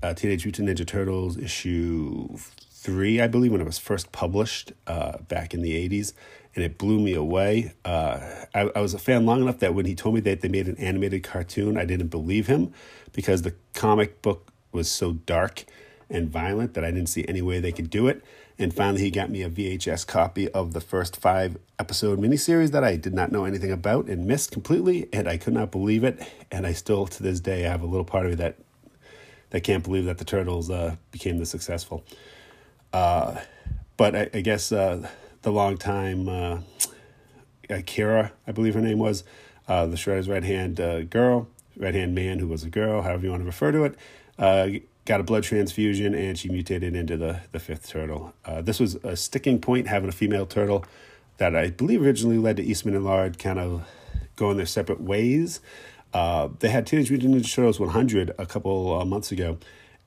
uh, 0.03 0.13
Teenage 0.13 0.45
Mutant 0.45 0.69
Ninja 0.69 0.85
Turtles 0.85 1.37
issue 1.37 2.37
three, 2.85 3.19
I 3.19 3.27
believe, 3.27 3.51
when 3.51 3.61
it 3.61 3.65
was 3.65 3.79
first 3.79 4.11
published 4.11 4.71
uh, 4.85 5.17
back 5.27 5.53
in 5.53 5.61
the 5.63 5.71
'80s, 5.89 6.13
and 6.53 6.63
it 6.63 6.77
blew 6.77 6.99
me 6.99 7.13
away. 7.13 7.73
Uh, 7.83 8.45
I, 8.53 8.69
I 8.75 8.79
was 8.79 8.93
a 8.93 8.99
fan 8.99 9.25
long 9.25 9.41
enough 9.41 9.59
that 9.59 9.73
when 9.73 9.85
he 9.85 9.95
told 9.95 10.13
me 10.13 10.21
that 10.21 10.41
they 10.41 10.47
made 10.47 10.67
an 10.67 10.77
animated 10.77 11.23
cartoon, 11.23 11.77
I 11.77 11.85
didn't 11.85 12.07
believe 12.07 12.47
him 12.47 12.73
because 13.11 13.41
the 13.41 13.55
comic 13.73 14.21
book 14.21 14.51
was 14.71 14.89
so 14.89 15.13
dark 15.13 15.65
and 16.09 16.29
violent 16.29 16.75
that 16.75 16.85
I 16.85 16.91
didn't 16.91 17.09
see 17.09 17.25
any 17.27 17.41
way 17.41 17.59
they 17.59 17.71
could 17.71 17.89
do 17.89 18.07
it. 18.07 18.23
And 18.57 18.73
finally, 18.73 19.01
he 19.01 19.11
got 19.11 19.29
me 19.29 19.41
a 19.41 19.49
VHS 19.49 20.05
copy 20.07 20.47
of 20.51 20.73
the 20.73 20.79
first 20.79 21.17
five 21.17 21.57
episode 21.79 22.19
miniseries 22.19 22.71
that 22.71 22.83
I 22.83 22.95
did 22.95 23.13
not 23.13 23.31
know 23.31 23.43
anything 23.43 23.71
about 23.71 24.05
and 24.05 24.27
missed 24.27 24.51
completely. 24.51 25.09
And 25.11 25.27
I 25.27 25.37
could 25.37 25.53
not 25.53 25.71
believe 25.71 26.03
it. 26.03 26.21
And 26.51 26.65
I 26.65 26.71
still, 26.71 27.05
to 27.07 27.23
this 27.23 27.41
day, 27.41 27.63
have 27.63 27.81
a 27.81 27.85
little 27.85 28.05
part 28.05 28.25
of 28.25 28.31
me 28.31 28.35
that 28.35 28.57
that 29.49 29.61
can't 29.61 29.83
believe 29.83 30.05
that 30.05 30.17
the 30.17 30.25
Turtles 30.25 30.69
uh, 30.69 30.95
became 31.11 31.37
this 31.37 31.49
successful. 31.49 32.03
Uh, 32.93 33.41
but 33.97 34.15
I, 34.15 34.29
I 34.33 34.41
guess 34.41 34.71
uh, 34.71 35.07
the 35.41 35.51
longtime 35.51 36.27
uh, 36.27 36.59
Kira, 37.69 38.31
I 38.47 38.51
believe 38.51 38.73
her 38.73 38.81
name 38.81 38.99
was, 38.99 39.23
uh, 39.67 39.85
the 39.85 39.95
Shredder's 39.95 40.29
right 40.29 40.43
hand 40.43 40.79
uh, 40.79 41.03
girl, 41.03 41.47
right 41.77 41.93
hand 41.93 42.15
man 42.15 42.39
who 42.39 42.47
was 42.47 42.63
a 42.63 42.69
girl, 42.69 43.01
however 43.01 43.23
you 43.23 43.31
want 43.31 43.41
to 43.41 43.45
refer 43.45 43.71
to 43.71 43.83
it, 43.83 43.95
uh, 44.37 44.69
got 45.05 45.19
a 45.19 45.23
blood 45.23 45.43
transfusion 45.43 46.13
and 46.13 46.37
she 46.37 46.49
mutated 46.49 46.95
into 46.95 47.17
the, 47.17 47.41
the 47.51 47.59
fifth 47.59 47.89
turtle. 47.89 48.33
Uh, 48.43 48.61
this 48.61 48.79
was 48.79 48.95
a 48.95 49.15
sticking 49.15 49.59
point 49.59 49.87
having 49.87 50.09
a 50.09 50.13
female 50.13 50.45
turtle 50.45 50.85
that 51.37 51.55
I 51.55 51.69
believe 51.69 52.01
originally 52.01 52.37
led 52.37 52.57
to 52.57 52.63
Eastman 52.63 52.95
and 52.95 53.05
Laird 53.05 53.39
kind 53.39 53.59
of 53.59 53.87
going 54.35 54.57
their 54.57 54.65
separate 54.65 55.01
ways. 55.01 55.59
Uh, 56.13 56.49
they 56.59 56.69
had 56.69 56.87
Teenage 56.87 57.09
Mutant 57.09 57.35
Ninja 57.35 57.53
Turtles 57.53 57.79
100 57.79 58.33
a 58.37 58.45
couple 58.45 59.03
months 59.05 59.31
ago, 59.31 59.57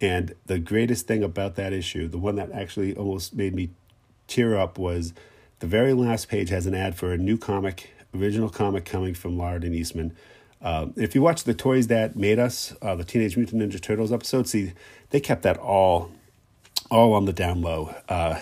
and 0.01 0.35
the 0.47 0.59
greatest 0.59 1.07
thing 1.07 1.23
about 1.23 1.57
that 1.57 1.73
issue, 1.73 2.09
the 2.09 2.19
one 2.19 2.37
that 2.37 2.53
actually 2.53 2.95
almost 2.95 3.35
made 3.35 3.55
me 3.55 3.71
tear 4.27 4.57
up, 4.57 4.79
was 4.79 5.13
the 5.59 5.67
very 5.67 5.93
last 5.93 6.29
page 6.29 6.51
has 6.51 6.67
an 6.67 6.75
ad 6.75 6.97
for 6.97 7.13
a 7.13 7.19
new 7.19 7.37
comic, 7.37 7.91
original 8.15 8.49
comic 8.49 8.85
coming 8.85 9.15
from 9.15 9.37
Laird 9.37 9.65
and 9.65 9.75
Eastman. 9.75 10.17
Um, 10.61 10.93
if 10.97 11.15
you 11.15 11.23
watch 11.23 11.45
the 11.45 11.55
Toys 11.55 11.87
That 11.89 12.17
Made 12.17 12.39
Us, 12.39 12.75
uh, 12.83 12.95
the 12.95 13.05
Teenage 13.05 13.37
Mutant 13.37 13.63
Ninja 13.63 13.81
Turtles 13.81 14.13
episode, 14.13 14.49
see, 14.49 14.73
they 15.11 15.21
kept 15.21 15.43
that 15.43 15.57
all, 15.57 16.11
all 16.91 17.13
on 17.13 17.25
the 17.25 17.33
down 17.33 17.63
low. 17.63 17.95
Uh, 18.09 18.41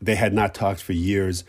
they 0.00 0.14
had 0.16 0.32
not 0.32 0.54
talked 0.54 0.82
for 0.82 0.92
years. 0.92 1.44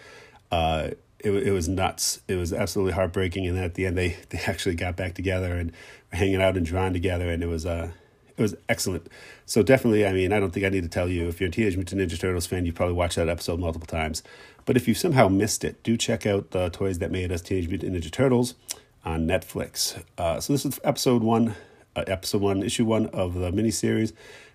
Uh, 0.51 0.89
it, 1.19 1.31
it 1.31 1.51
was 1.51 1.67
nuts. 1.67 2.21
It 2.27 2.35
was 2.35 2.53
absolutely 2.53 2.93
heartbreaking. 2.93 3.47
And 3.47 3.57
at 3.57 3.73
the 3.73 3.85
end, 3.85 3.97
they, 3.97 4.17
they 4.29 4.39
actually 4.45 4.75
got 4.75 4.95
back 4.95 5.15
together 5.15 5.53
and 5.53 5.71
were 6.11 6.17
hanging 6.17 6.41
out 6.41 6.57
and 6.57 6.65
drawing 6.65 6.93
together. 6.93 7.29
And 7.29 7.41
it 7.41 7.47
was, 7.47 7.65
uh, 7.65 7.91
it 8.37 8.41
was 8.41 8.55
excellent. 8.69 9.07
So 9.45 9.63
definitely, 9.63 10.05
I 10.05 10.13
mean, 10.13 10.31
I 10.31 10.39
don't 10.39 10.51
think 10.51 10.65
I 10.65 10.69
need 10.69 10.83
to 10.83 10.89
tell 10.89 11.09
you 11.09 11.27
if 11.27 11.41
you're 11.41 11.49
a 11.49 11.51
Teenage 11.51 11.75
Mutant 11.75 12.01
Ninja 12.01 12.19
Turtles 12.19 12.45
fan, 12.45 12.65
you 12.65 12.73
probably 12.73 12.93
watched 12.93 13.15
that 13.15 13.29
episode 13.29 13.59
multiple 13.59 13.87
times. 13.87 14.21
But 14.65 14.77
if 14.77 14.87
you 14.87 14.93
somehow 14.93 15.27
missed 15.27 15.63
it, 15.63 15.81
do 15.83 15.97
check 15.97 16.25
out 16.25 16.51
the 16.51 16.69
Toys 16.69 16.99
That 16.99 17.11
Made 17.11 17.31
Us 17.31 17.41
Teenage 17.41 17.67
Mutant 17.67 17.95
Ninja 17.95 18.11
Turtles 18.11 18.55
on 19.03 19.25
Netflix. 19.25 20.01
Uh, 20.17 20.39
so 20.39 20.53
this 20.53 20.65
is 20.65 20.79
episode 20.83 21.23
one, 21.23 21.55
uh, 21.95 22.03
episode 22.07 22.41
one, 22.41 22.61
issue 22.61 22.85
one 22.85 23.07
of 23.07 23.33
the 23.33 23.51
miniseries, 23.51 24.13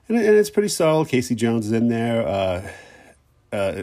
and, 0.08 0.16
and 0.18 0.36
it's 0.36 0.50
pretty 0.50 0.68
solid. 0.68 1.08
Casey 1.08 1.34
Jones 1.34 1.66
is 1.66 1.72
in 1.72 1.88
there. 1.88 2.26
Uh, 2.26 2.70
uh, 3.52 3.82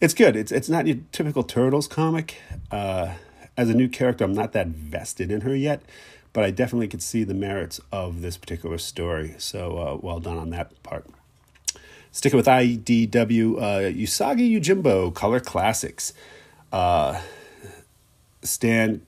it's 0.00 0.14
good. 0.14 0.36
It's 0.36 0.50
it's 0.50 0.68
not 0.68 0.86
your 0.86 0.98
typical 1.12 1.42
Turtles 1.42 1.86
comic. 1.86 2.36
Uh, 2.70 3.14
as 3.56 3.68
a 3.68 3.74
new 3.74 3.88
character, 3.88 4.24
I'm 4.24 4.32
not 4.32 4.52
that 4.52 4.68
vested 4.68 5.30
in 5.30 5.42
her 5.42 5.54
yet, 5.54 5.82
but 6.32 6.44
I 6.44 6.50
definitely 6.50 6.88
could 6.88 7.02
see 7.02 7.24
the 7.24 7.34
merits 7.34 7.80
of 7.90 8.22
this 8.22 8.36
particular 8.36 8.78
story. 8.78 9.34
So 9.38 9.78
uh, 9.78 9.98
well 10.00 10.20
done 10.20 10.38
on 10.38 10.50
that 10.50 10.82
part. 10.82 11.06
Sticking 12.10 12.36
with 12.36 12.46
IDW, 12.46 13.56
uh, 13.56 13.90
Usagi 13.90 14.58
Yojimbo 14.58 15.14
Color 15.14 15.40
Classics. 15.40 16.12
Uh, 16.70 17.20
Stan 18.42 19.02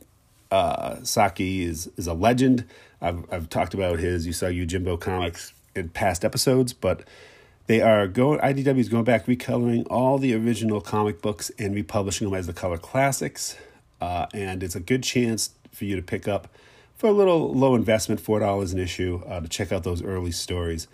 uh, 0.50 1.02
Sakai 1.02 1.62
is 1.62 1.90
is 1.96 2.06
a 2.06 2.14
legend. 2.14 2.64
I've 3.00 3.30
I've 3.32 3.48
talked 3.48 3.74
about 3.74 3.98
his 3.98 4.26
Usagi 4.26 4.66
Yojimbo 4.66 5.00
comics 5.00 5.52
in 5.74 5.88
past 5.90 6.24
episodes, 6.24 6.72
but 6.72 7.04
they 7.66 7.80
are 7.80 8.06
going. 8.06 8.38
IDW 8.40 8.78
is 8.78 8.88
going 8.88 9.04
back 9.04 9.26
recoloring 9.26 9.86
all 9.90 10.18
the 10.18 10.34
original 10.34 10.80
comic 10.80 11.20
books 11.20 11.50
and 11.58 11.74
republishing 11.74 12.28
them 12.28 12.38
as 12.38 12.46
the 12.46 12.52
color 12.52 12.78
classics, 12.78 13.56
uh, 14.00 14.26
and 14.32 14.62
it's 14.62 14.76
a 14.76 14.80
good 14.80 15.02
chance 15.02 15.50
for 15.72 15.84
you 15.84 15.96
to 15.96 16.02
pick 16.02 16.28
up 16.28 16.48
for 16.96 17.08
a 17.08 17.12
little 17.12 17.52
low 17.52 17.74
investment, 17.74 18.20
four 18.20 18.40
dollars 18.40 18.72
an 18.72 18.78
issue, 18.78 19.22
uh, 19.26 19.40
to 19.40 19.48
check 19.48 19.72
out 19.72 19.82
those 19.84 20.02
early 20.02 20.32
stories. 20.32 20.86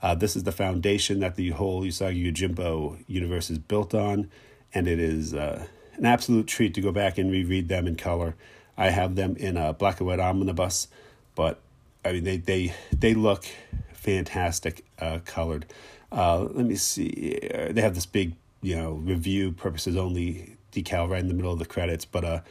Uh, 0.00 0.14
this 0.14 0.36
is 0.36 0.44
the 0.44 0.52
foundation 0.52 1.20
that 1.20 1.34
the 1.34 1.50
whole 1.50 1.82
Usagi 1.82 2.32
Yojimbo 2.32 3.02
universe 3.08 3.50
is 3.50 3.58
built 3.58 3.94
on, 3.94 4.30
and 4.72 4.86
it 4.86 5.00
is 5.00 5.34
uh, 5.34 5.66
an 5.96 6.06
absolute 6.06 6.46
treat 6.46 6.74
to 6.74 6.80
go 6.80 6.92
back 6.92 7.18
and 7.18 7.30
reread 7.30 7.68
them 7.68 7.86
in 7.86 7.96
color. 7.96 8.36
I 8.76 8.90
have 8.90 9.16
them 9.16 9.36
in 9.36 9.56
a 9.56 9.72
black 9.72 9.98
and 9.98 10.06
white 10.06 10.20
omnibus, 10.20 10.86
but 11.34 11.60
I 12.04 12.12
mean 12.12 12.24
they 12.24 12.36
they 12.36 12.74
they 12.96 13.14
look 13.14 13.44
fantastic 13.92 14.84
uh, 15.00 15.18
colored. 15.24 15.66
Uh, 16.12 16.42
let 16.42 16.64
me 16.64 16.76
see. 16.76 17.38
They 17.70 17.82
have 17.82 17.96
this 17.96 18.06
big 18.06 18.34
you 18.62 18.76
know 18.76 18.92
review 18.92 19.50
purposes 19.52 19.96
only 19.96 20.56
decal 20.72 21.10
right 21.10 21.20
in 21.20 21.28
the 21.28 21.34
middle 21.34 21.52
of 21.52 21.58
the 21.58 21.66
credits, 21.66 22.04
but 22.04 22.44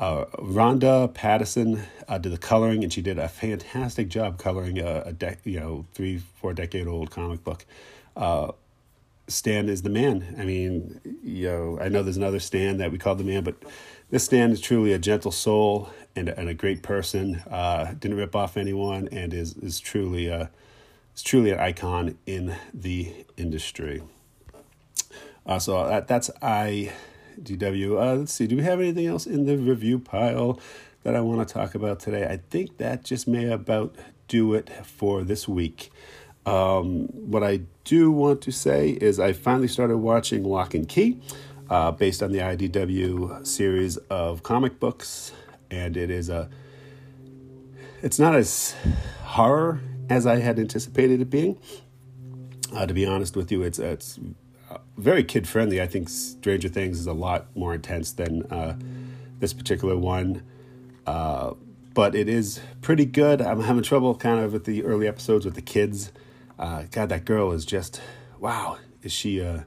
uh, 0.00 0.24
Ronda 0.38 1.10
Pattison 1.12 1.82
uh, 2.08 2.16
did 2.16 2.32
the 2.32 2.38
coloring, 2.38 2.82
and 2.82 2.90
she 2.92 3.02
did 3.02 3.18
a 3.18 3.28
fantastic 3.28 4.08
job 4.08 4.38
coloring 4.38 4.78
a, 4.78 5.02
a 5.06 5.12
de- 5.12 5.36
you 5.44 5.60
know 5.60 5.84
three 5.92 6.22
four 6.40 6.54
decade 6.54 6.86
old 6.86 7.10
comic 7.10 7.44
book. 7.44 7.66
Uh, 8.16 8.52
Stan 9.28 9.68
is 9.68 9.82
the 9.82 9.90
man. 9.90 10.34
I 10.38 10.44
mean, 10.44 11.00
you 11.22 11.46
know, 11.46 11.78
I 11.80 11.88
know 11.88 12.02
there's 12.02 12.16
another 12.16 12.40
Stan 12.40 12.78
that 12.78 12.90
we 12.90 12.98
call 12.98 13.14
the 13.14 13.24
man, 13.24 13.44
but 13.44 13.62
this 14.08 14.24
Stan 14.24 14.50
is 14.50 14.60
truly 14.60 14.92
a 14.92 14.98
gentle 14.98 15.30
soul 15.30 15.90
and, 16.16 16.30
and 16.30 16.48
a 16.48 16.54
great 16.54 16.82
person. 16.82 17.42
Uh, 17.48 17.92
didn't 17.92 18.16
rip 18.16 18.34
off 18.34 18.56
anyone, 18.56 19.06
and 19.12 19.34
is 19.34 19.54
is 19.58 19.78
truly 19.80 20.28
a 20.28 20.50
is 21.14 21.22
truly 21.22 21.50
an 21.50 21.60
icon 21.60 22.16
in 22.24 22.56
the 22.72 23.12
industry. 23.36 24.02
Uh, 25.44 25.58
so 25.58 25.86
that 25.86 26.08
that's 26.08 26.30
IDW. 27.42 28.00
Uh, 28.00 28.16
let's 28.16 28.32
see. 28.32 28.46
Do 28.46 28.56
we 28.56 28.62
have 28.62 28.80
anything 28.80 29.06
else 29.06 29.26
in 29.26 29.46
the 29.46 29.56
review 29.56 29.98
pile 29.98 30.60
that 31.02 31.14
I 31.16 31.20
want 31.20 31.46
to 31.46 31.52
talk 31.52 31.74
about 31.74 32.00
today? 32.00 32.26
I 32.26 32.38
think 32.50 32.78
that 32.78 33.04
just 33.04 33.26
may 33.26 33.50
about 33.50 33.96
do 34.28 34.54
it 34.54 34.70
for 34.84 35.24
this 35.24 35.48
week. 35.48 35.90
Um, 36.46 37.06
what 37.12 37.42
I 37.42 37.62
do 37.84 38.10
want 38.10 38.42
to 38.42 38.52
say 38.52 38.90
is 38.90 39.20
I 39.20 39.32
finally 39.32 39.68
started 39.68 39.98
watching 39.98 40.44
Locke 40.44 40.74
& 40.80 40.88
Key 40.88 41.20
uh, 41.68 41.90
based 41.92 42.22
on 42.22 42.32
the 42.32 42.38
IDW 42.38 43.46
series 43.46 43.96
of 44.08 44.42
comic 44.42 44.80
books, 44.80 45.32
and 45.70 45.96
it 45.96 46.10
is 46.10 46.28
a. 46.28 46.48
It's 48.02 48.18
not 48.18 48.34
as 48.34 48.74
horror 49.22 49.80
as 50.08 50.26
I 50.26 50.36
had 50.36 50.58
anticipated 50.58 51.20
it 51.20 51.30
being. 51.30 51.58
Uh, 52.74 52.86
to 52.86 52.94
be 52.94 53.04
honest 53.04 53.36
with 53.36 53.52
you, 53.52 53.62
it's 53.62 53.78
it's 53.78 54.18
very 54.96 55.24
kid 55.24 55.48
friendly. 55.48 55.80
I 55.80 55.86
think 55.86 56.08
Stranger 56.08 56.68
Things 56.68 56.98
is 56.98 57.06
a 57.06 57.12
lot 57.12 57.54
more 57.56 57.74
intense 57.74 58.12
than 58.12 58.42
uh, 58.44 58.76
this 59.38 59.52
particular 59.52 59.96
one, 59.96 60.42
uh, 61.06 61.54
but 61.94 62.14
it 62.14 62.28
is 62.28 62.60
pretty 62.80 63.06
good. 63.06 63.40
I'm 63.40 63.62
having 63.62 63.82
trouble 63.82 64.14
kind 64.14 64.40
of 64.40 64.52
with 64.52 64.64
the 64.64 64.84
early 64.84 65.08
episodes 65.08 65.44
with 65.44 65.54
the 65.54 65.62
kids. 65.62 66.12
Uh, 66.58 66.84
God, 66.90 67.08
that 67.08 67.24
girl 67.24 67.52
is 67.52 67.64
just 67.64 68.00
wow. 68.38 68.78
Is 69.02 69.12
she 69.12 69.42
uh, 69.42 69.62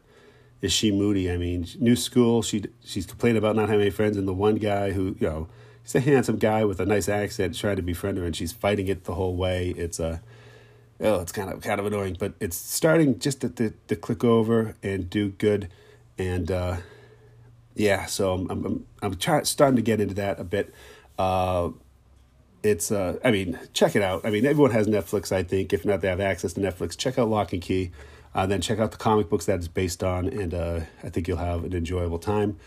is 0.62 0.72
she 0.72 0.92
moody? 0.92 1.32
I 1.32 1.38
mean, 1.38 1.68
new 1.80 1.96
school. 1.96 2.42
She 2.42 2.64
she's 2.84 3.06
complaining 3.06 3.38
about 3.38 3.56
not 3.56 3.70
having 3.70 3.82
any 3.82 3.92
friends, 3.92 4.16
and 4.16 4.28
the 4.28 4.34
one 4.34 4.56
guy 4.56 4.92
who 4.92 5.16
you 5.20 5.28
know, 5.28 5.48
he's 5.82 5.96
a 5.96 6.00
handsome 6.00 6.38
guy 6.38 6.64
with 6.66 6.80
a 6.80 6.86
nice 6.86 7.10
accent, 7.10 7.58
trying 7.58 7.76
to 7.78 7.82
befriend 7.82 8.18
her, 8.18 8.26
and 8.26 8.36
she's 8.36 8.52
fighting 8.52 8.88
it 8.88 9.06
the 9.06 9.16
whole 9.16 9.36
way. 9.36 9.74
It's 9.76 10.00
a 10.00 10.22
oh, 11.04 11.20
it's 11.20 11.32
kind 11.32 11.50
of 11.50 11.62
kind 11.62 11.80
of 11.80 11.86
annoying, 11.86 12.16
but 12.18 12.34
it's 12.40 12.56
starting 12.56 13.20
just 13.20 13.42
to 13.42 13.50
to, 13.50 13.74
to 13.88 13.96
click 13.96 14.24
over 14.24 14.76
and 14.82 15.10
do 15.10 15.30
good, 15.30 15.70
and 16.18 16.50
uh, 16.50 16.78
yeah. 17.76 18.06
So 18.06 18.34
I'm 18.34 18.50
I'm 18.50 18.88
I'm 19.02 19.16
try, 19.16 19.44
starting 19.44 19.76
to 19.76 19.82
get 19.82 20.00
into 20.00 20.16
that 20.16 20.40
a 20.40 20.44
bit. 20.44 20.74
Uh, 21.20 21.70
it's 22.64 22.92
uh, 22.92 23.20
I 23.24 23.32
mean, 23.32 23.60
check 23.74 23.96
it 23.96 24.02
out. 24.02 24.26
I 24.26 24.30
mean, 24.30 24.46
everyone 24.46 24.72
has 24.72 24.88
Netflix. 24.88 25.32
I 25.32 25.44
think 25.44 25.74
if 25.74 25.86
not, 25.86 26.02
they 26.02 26.08
have 26.08 26.22
access 26.22 26.54
to 26.54 26.62
Netflix. 26.62 26.98
Check 26.98 27.20
out 27.20 27.30
Locke 27.30 27.50
& 27.50 27.62
Key. 27.62 27.92
Uh, 28.34 28.48
then 28.48 28.62
check 28.62 28.80
out 28.80 28.92
the 28.92 28.98
comic 28.98 29.30
books 29.30 29.46
that 29.46 29.60
it's 29.60 29.68
based 29.68 30.04
on, 30.04 30.28
and 30.28 30.54
uh, 30.56 30.80
I 31.04 31.10
think 31.10 31.28
you'll 31.28 31.38
have 31.38 31.66
an 31.66 31.74
enjoyable 31.74 32.18
time. 32.18 32.58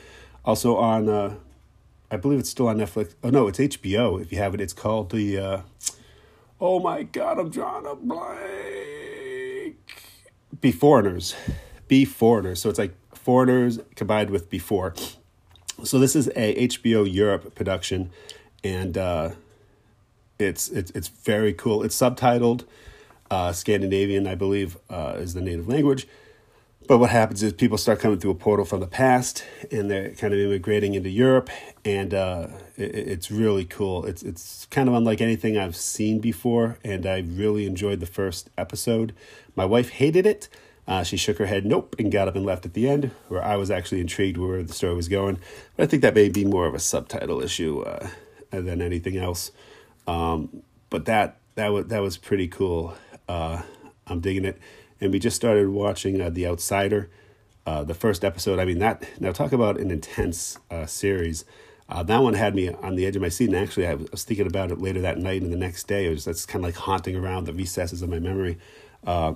Also 0.45 0.77
on, 0.77 1.09
uh, 1.09 1.35
I 2.09 2.17
believe 2.19 2.39
it's 2.39 2.51
still 2.51 2.69
on 2.69 2.77
Netflix. 2.77 3.15
Oh 3.25 3.31
no, 3.31 3.49
it's 3.49 3.59
HBO. 3.59 4.21
If 4.21 4.31
you 4.31 4.39
have 4.39 4.55
it, 4.55 4.61
it's 4.61 4.75
called 4.75 5.11
the. 5.11 5.63
Oh 6.59 6.81
my 6.81 7.03
God, 7.03 7.39
I'm 7.39 7.51
drawing 7.51 7.85
a 7.85 7.95
blank. 7.95 9.77
Beforeigners, 10.59 11.35
be 11.87 12.07
foreigners. 12.07 12.63
So 12.63 12.71
it's 12.71 12.79
like 12.79 12.95
foreigners 13.15 13.79
combined 13.95 14.31
with 14.31 14.49
before. 14.49 14.95
So 15.85 15.99
this 15.99 16.17
is 16.17 16.29
a 16.29 16.69
HBO 16.69 17.13
Europe 17.13 17.55
production, 17.55 18.11
and 18.65 18.97
uh, 18.97 19.31
it's 20.39 20.71
it's 20.71 20.91
it's 20.93 21.09
very 21.09 21.53
cool. 21.53 21.83
It's 21.83 21.95
subtitled 21.95 22.65
uh, 23.31 23.53
Scandinavian, 23.53 24.27
I 24.27 24.35
believe, 24.35 24.79
uh, 24.89 25.17
is 25.19 25.35
the 25.35 25.43
native 25.43 25.69
language. 25.69 26.09
But 26.89 26.99
what 26.99 27.11
happens 27.11 27.43
is 27.43 27.53
people 27.53 27.79
start 27.79 27.99
coming 27.99 28.19
through 28.19 28.31
a 28.31 28.37
portal 28.37 28.65
from 28.65 28.81
the 28.81 28.87
past, 28.87 29.45
and 29.73 29.91
they're 29.91 30.11
kind 30.11 30.33
of 30.33 30.39
immigrating 30.39 30.95
into 30.95 31.11
Europe, 31.11 31.51
and 31.85 32.15
uh, 32.15 32.49
it, 32.77 32.95
it's 32.95 33.31
really 33.31 33.65
cool. 33.65 34.05
It's 34.05 34.23
it's 34.23 34.67
kind 34.67 34.89
of 34.89 34.95
unlike 34.95 35.21
anything 35.21 35.59
I've 35.59 35.75
seen 35.75 36.21
before, 36.21 36.79
and 36.85 37.05
I 37.05 37.19
really 37.19 37.67
enjoyed 37.67 37.99
the 37.99 38.07
first 38.07 38.51
episode. 38.57 39.15
My 39.57 39.65
wife 39.65 39.91
hated 39.91 40.27
it. 40.27 40.49
Uh, 40.87 41.03
she 41.03 41.17
shook 41.17 41.39
her 41.39 41.47
head, 41.47 41.67
nope, 41.67 41.97
and 41.99 42.13
got 42.13 42.29
up 42.29 42.37
and 42.37 42.47
left 42.47 42.65
at 42.65 42.75
the 42.75 42.89
end, 42.89 43.11
where 43.27 43.43
I 43.43 43.57
was 43.57 43.73
actually 43.73 44.01
intrigued 44.01 44.39
where 44.39 44.63
the 44.63 44.73
story 44.73 44.95
was 44.95 45.09
going. 45.09 45.39
But 45.77 45.85
I 45.85 45.87
think 45.89 46.03
that 46.03 46.15
may 46.15 46.29
be 46.29 46.45
more 46.45 46.67
of 46.69 46.75
a 46.75 46.79
subtitle 46.79 47.43
issue 47.43 47.81
uh, 47.81 48.09
than 48.51 48.81
anything 48.81 49.17
else. 49.17 49.51
Um, 50.07 50.63
but 50.89 51.07
that 51.07 51.39
that 51.57 51.73
was 51.73 51.87
that 51.87 52.01
was 52.01 52.17
pretty 52.17 52.47
cool. 52.47 52.95
Uh, 53.29 53.63
I'm 54.07 54.21
digging 54.21 54.45
it. 54.45 54.61
And 55.01 55.13
we 55.13 55.19
just 55.19 55.37
started 55.37 55.69
watching 55.69 56.21
uh, 56.21 56.31
The 56.31 56.47
Outsider, 56.47 57.11
uh, 57.67 57.85
the 57.85 57.95
first 57.95 58.25
episode. 58.25 58.59
I 58.59 58.65
mean, 58.65 58.79
that 58.79 59.05
now 59.21 59.33
talk 59.33 59.53
about 59.53 59.79
an 59.79 59.91
intense 59.91 60.59
uh, 60.71 60.87
series. 60.87 61.45
Uh, 61.89 62.03
that 62.03 62.23
one 62.23 62.35
had 62.35 62.55
me 62.55 62.71
on 62.71 62.97
the 62.97 63.07
edge 63.07 63.15
of 63.15 63.23
my 63.23 63.29
seat, 63.29 63.49
and 63.49 63.57
actually, 63.57 63.87
I 63.87 63.95
was 63.95 64.25
thinking 64.25 64.47
about 64.47 64.73
it 64.73 64.81
later 64.81 65.01
that 65.03 65.19
night 65.19 65.43
and 65.43 65.53
the 65.53 65.57
next 65.57 65.87
day. 65.87 66.07
It 66.07 66.11
was 66.11 66.25
that's 66.25 66.45
kind 66.47 66.65
of 66.65 66.69
like 66.69 66.77
haunting 66.77 67.15
around 67.15 67.45
the 67.45 67.53
recesses 67.53 68.03
of 68.03 68.09
my 68.09 68.19
memory. 68.19 68.59
Uh, 69.07 69.35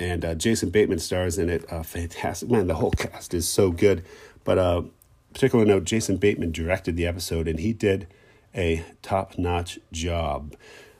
and 0.00 0.24
uh, 0.24 0.34
Jason 0.34 0.70
Bateman 0.70 0.98
stars 0.98 1.38
in 1.38 1.50
it. 1.50 1.68
Fantastic, 1.84 2.50
man! 2.50 2.68
The 2.68 2.76
whole 2.76 2.90
cast 2.92 3.34
is 3.34 3.46
so 3.46 3.70
good. 3.70 4.02
But 4.44 4.86
particular 5.34 5.64
note, 5.66 5.84
Jason 5.84 6.16
Bateman 6.16 6.52
directed 6.52 6.96
the 6.96 7.06
episode, 7.06 7.46
and 7.46 7.60
he 7.60 7.72
did 7.74 8.06
a 8.54 8.84
top-notch 9.02 9.78
job. 9.92 10.54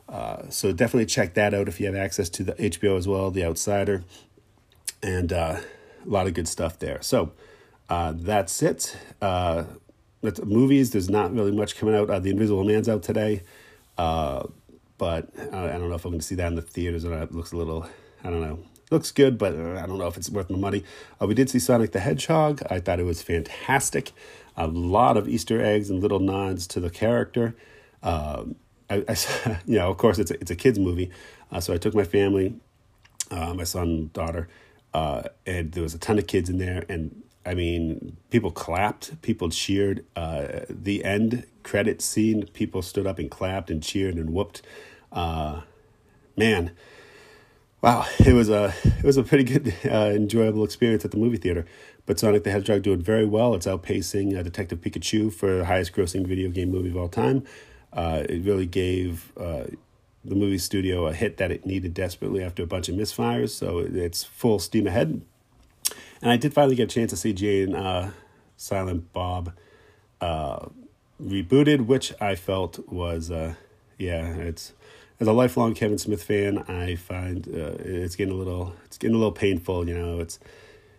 Uh, 0.08 0.48
so 0.50 0.72
definitely 0.72 1.06
check 1.06 1.34
that 1.34 1.54
out 1.54 1.68
if 1.68 1.80
you 1.80 1.86
have 1.86 1.96
access 1.96 2.28
to 2.28 2.44
the 2.44 2.52
HBO 2.54 2.96
as 2.96 3.08
well, 3.08 3.30
The 3.30 3.44
Outsider, 3.44 4.04
and 5.02 5.32
uh, 5.32 5.60
a 6.04 6.08
lot 6.08 6.26
of 6.26 6.34
good 6.34 6.48
stuff 6.48 6.78
there. 6.78 7.00
So 7.02 7.32
uh, 7.88 8.12
that's 8.14 8.62
it. 8.62 8.96
Uh, 9.20 9.64
that's 10.22 10.42
movies. 10.42 10.90
There's 10.90 11.10
not 11.10 11.34
really 11.34 11.52
much 11.52 11.76
coming 11.76 11.94
out. 11.94 12.10
Uh, 12.10 12.18
the 12.18 12.30
Invisible 12.30 12.64
Man's 12.64 12.88
out 12.88 13.02
today, 13.02 13.42
but 13.96 15.28
I 15.52 15.68
don't 15.78 15.88
know 15.88 15.94
if 15.94 16.04
I'm 16.04 16.12
going 16.12 16.20
to 16.20 16.26
see 16.26 16.34
that 16.36 16.48
in 16.48 16.54
the 16.54 16.62
theaters 16.62 17.04
or. 17.04 17.14
It 17.14 17.32
looks 17.32 17.52
a 17.52 17.56
little, 17.56 17.86
I 18.22 18.30
don't 18.30 18.40
know. 18.40 18.58
looks 18.90 19.10
good, 19.10 19.38
but 19.38 19.54
I 19.54 19.86
don't 19.86 19.98
know 19.98 20.06
if 20.06 20.16
it's 20.16 20.30
worth 20.30 20.50
my 20.50 20.58
money. 20.58 20.84
we 21.20 21.34
did 21.34 21.50
see 21.50 21.58
Sonic 21.58 21.92
the 21.92 22.00
Hedgehog. 22.00 22.62
I 22.70 22.78
thought 22.80 23.00
it 23.00 23.04
was 23.04 23.22
fantastic. 23.22 24.12
A 24.56 24.66
lot 24.66 25.16
of 25.16 25.28
Easter 25.28 25.62
eggs 25.62 25.90
and 25.90 26.00
little 26.00 26.20
nods 26.20 26.66
to 26.68 26.80
the 26.80 26.90
character. 26.90 27.56
Um, 28.02 28.56
I, 28.90 29.04
I, 29.08 29.60
you 29.66 29.78
know, 29.78 29.90
of 29.90 29.96
course, 29.96 30.18
it's 30.18 30.30
a, 30.30 30.40
it's 30.40 30.50
a 30.50 30.56
kids 30.56 30.78
movie, 30.78 31.10
uh, 31.50 31.60
so 31.60 31.72
I 31.74 31.78
took 31.78 31.94
my 31.94 32.04
family, 32.04 32.54
uh, 33.30 33.54
my 33.54 33.64
son, 33.64 34.10
daughter, 34.12 34.48
uh, 34.92 35.22
and 35.46 35.72
there 35.72 35.82
was 35.82 35.94
a 35.94 35.98
ton 35.98 36.18
of 36.18 36.26
kids 36.26 36.48
in 36.48 36.58
there, 36.58 36.84
and 36.88 37.22
I 37.46 37.54
mean, 37.54 38.16
people 38.30 38.50
clapped, 38.50 39.20
people 39.20 39.50
cheered. 39.50 40.04
Uh, 40.16 40.60
the 40.68 41.04
end 41.04 41.46
credit 41.62 42.00
scene, 42.00 42.46
people 42.52 42.80
stood 42.80 43.06
up 43.06 43.18
and 43.18 43.30
clapped 43.30 43.70
and 43.70 43.82
cheered 43.82 44.14
and 44.14 44.30
whooped. 44.30 44.62
Uh, 45.12 45.60
man, 46.36 46.70
wow, 47.82 48.06
it 48.18 48.32
was 48.32 48.48
a 48.48 48.72
it 48.84 49.04
was 49.04 49.18
a 49.18 49.22
pretty 49.22 49.44
good, 49.44 49.74
uh, 49.84 50.10
enjoyable 50.14 50.64
experience 50.64 51.04
at 51.04 51.10
the 51.10 51.18
movie 51.18 51.36
theater. 51.36 51.66
But 52.06 52.18
Sonic 52.18 52.44
the 52.44 52.50
Hedgehog 52.50 52.82
doing 52.82 53.00
very 53.00 53.24
well. 53.24 53.54
It's 53.54 53.66
outpacing 53.66 54.42
Detective 54.44 54.80
Pikachu 54.80 55.32
for 55.32 55.58
the 55.58 55.64
highest 55.64 55.94
grossing 55.94 56.26
video 56.26 56.50
game 56.50 56.70
movie 56.70 56.90
of 56.90 56.96
all 56.96 57.08
time. 57.08 57.44
Uh, 57.94 58.24
it 58.28 58.44
really 58.44 58.66
gave 58.66 59.32
uh, 59.38 59.64
the 60.24 60.34
movie 60.34 60.58
studio 60.58 61.06
a 61.06 61.14
hit 61.14 61.36
that 61.36 61.50
it 61.50 61.64
needed 61.64 61.94
desperately 61.94 62.42
after 62.42 62.62
a 62.62 62.66
bunch 62.66 62.88
of 62.88 62.96
misfires. 62.96 63.50
So 63.50 63.78
it's 63.78 64.24
full 64.24 64.58
steam 64.58 64.86
ahead. 64.86 65.22
And 66.20 66.30
I 66.30 66.36
did 66.36 66.52
finally 66.52 66.74
get 66.74 66.84
a 66.90 66.94
chance 66.94 67.10
to 67.10 67.16
see 67.16 67.32
Jane 67.32 67.74
uh, 67.74 68.12
Silent 68.56 69.12
Bob 69.12 69.52
uh, 70.20 70.66
rebooted, 71.22 71.86
which 71.86 72.12
I 72.20 72.34
felt 72.34 72.88
was, 72.88 73.30
uh, 73.30 73.54
yeah, 73.98 74.26
it's 74.34 74.72
as 75.20 75.28
a 75.28 75.32
lifelong 75.32 75.74
Kevin 75.74 75.98
Smith 75.98 76.24
fan, 76.24 76.58
I 76.66 76.96
find 76.96 77.46
uh, 77.46 77.76
it's 77.78 78.16
getting 78.16 78.34
a 78.34 78.36
little, 78.36 78.74
it's 78.84 78.98
getting 78.98 79.14
a 79.14 79.18
little 79.18 79.32
painful. 79.32 79.88
You 79.88 79.96
know, 79.96 80.20
it's 80.20 80.40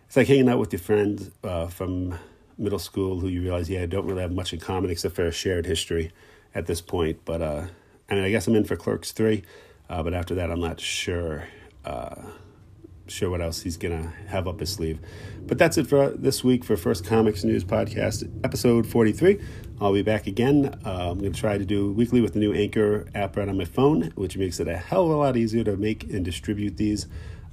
it's 0.06 0.16
like 0.16 0.28
hanging 0.28 0.48
out 0.48 0.58
with 0.58 0.72
your 0.72 0.80
friend 0.80 1.30
from 1.68 2.18
middle 2.58 2.78
school 2.78 3.20
who 3.20 3.28
you 3.28 3.42
realize, 3.42 3.68
yeah, 3.68 3.82
I 3.82 3.86
don't 3.86 4.06
really 4.06 4.22
have 4.22 4.32
much 4.32 4.52
in 4.52 4.60
common 4.60 4.90
except 4.90 5.14
for 5.14 5.26
a 5.26 5.32
shared 5.32 5.66
history 5.66 6.12
at 6.54 6.66
this 6.66 6.80
point. 6.80 7.20
But 7.24 7.42
uh, 7.42 7.66
I 8.08 8.14
mean, 8.14 8.24
I 8.24 8.30
guess 8.30 8.46
I'm 8.46 8.54
in 8.54 8.64
for 8.64 8.76
Clerks 8.76 9.12
three, 9.12 9.44
uh, 9.88 10.02
but 10.02 10.14
after 10.14 10.34
that, 10.36 10.50
I'm 10.50 10.60
not 10.60 10.80
sure 10.80 11.44
uh, 11.84 12.22
sure 13.08 13.30
what 13.30 13.40
else 13.40 13.62
he's 13.62 13.76
gonna 13.76 14.12
have 14.28 14.48
up 14.48 14.60
his 14.60 14.72
sleeve. 14.72 14.98
But 15.46 15.58
that's 15.58 15.78
it 15.78 15.86
for 15.86 16.10
this 16.10 16.42
week 16.42 16.64
for 16.64 16.76
First 16.76 17.04
Comics 17.04 17.44
News 17.44 17.64
Podcast, 17.64 18.28
episode 18.44 18.86
43. 18.86 19.40
I'll 19.80 19.92
be 19.92 20.02
back 20.02 20.26
again. 20.26 20.78
Uh, 20.84 21.10
I'm 21.10 21.18
gonna 21.18 21.30
try 21.30 21.58
to 21.58 21.64
do 21.64 21.92
weekly 21.92 22.20
with 22.20 22.32
the 22.32 22.40
new 22.40 22.52
Anchor 22.52 23.06
app 23.14 23.36
right 23.36 23.48
on 23.48 23.56
my 23.56 23.64
phone, 23.64 24.12
which 24.14 24.36
makes 24.36 24.58
it 24.60 24.68
a 24.68 24.76
hell 24.76 25.04
of 25.04 25.10
a 25.10 25.16
lot 25.16 25.36
easier 25.36 25.64
to 25.64 25.76
make 25.76 26.04
and 26.04 26.24
distribute 26.24 26.76
these. 26.76 27.06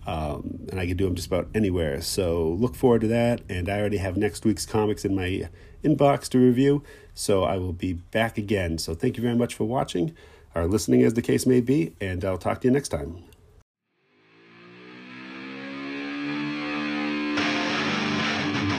Um, 0.06 0.68
and 0.70 0.80
I 0.80 0.88
can 0.88 0.98
do 0.98 1.06
them 1.06 1.16
just 1.16 1.28
about 1.28 1.48
anywhere. 1.56 2.02
So 2.02 2.50
look 2.50 2.76
forward 2.76 3.02
to 3.02 3.08
that. 3.08 3.42
And 3.50 3.70
I 3.70 3.80
already 3.80 3.98
have 3.98 4.18
next 4.18 4.46
week's 4.46 4.66
comics 4.66 5.06
in 5.06 5.16
my 5.16 5.50
inbox 5.84 6.28
to 6.30 6.40
review. 6.40 6.84
So 7.14 7.44
I 7.44 7.58
will 7.58 7.74
be 7.74 7.94
back 7.94 8.38
again. 8.38 8.78
So 8.78 8.94
thank 8.96 9.18
you 9.18 9.24
very 9.24 9.36
much 9.36 9.56
for 9.56 9.66
watching 9.66 10.16
or 10.56 10.68
listening, 10.68 11.04
as 11.04 11.14
the 11.14 11.22
case 11.22 11.46
may 11.46 11.62
be. 11.62 11.94
And 12.02 12.24
I'll 12.26 12.38
talk 12.38 12.62
to 12.62 12.68
you 12.68 12.72
next 12.72 12.90
time. 12.90 13.24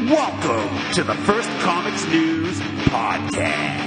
Welcome 0.08 0.92
to 0.92 1.02
the 1.02 1.14
First 1.14 1.48
Comics 1.60 2.06
News 2.08 2.60
Podcast. 2.90 3.83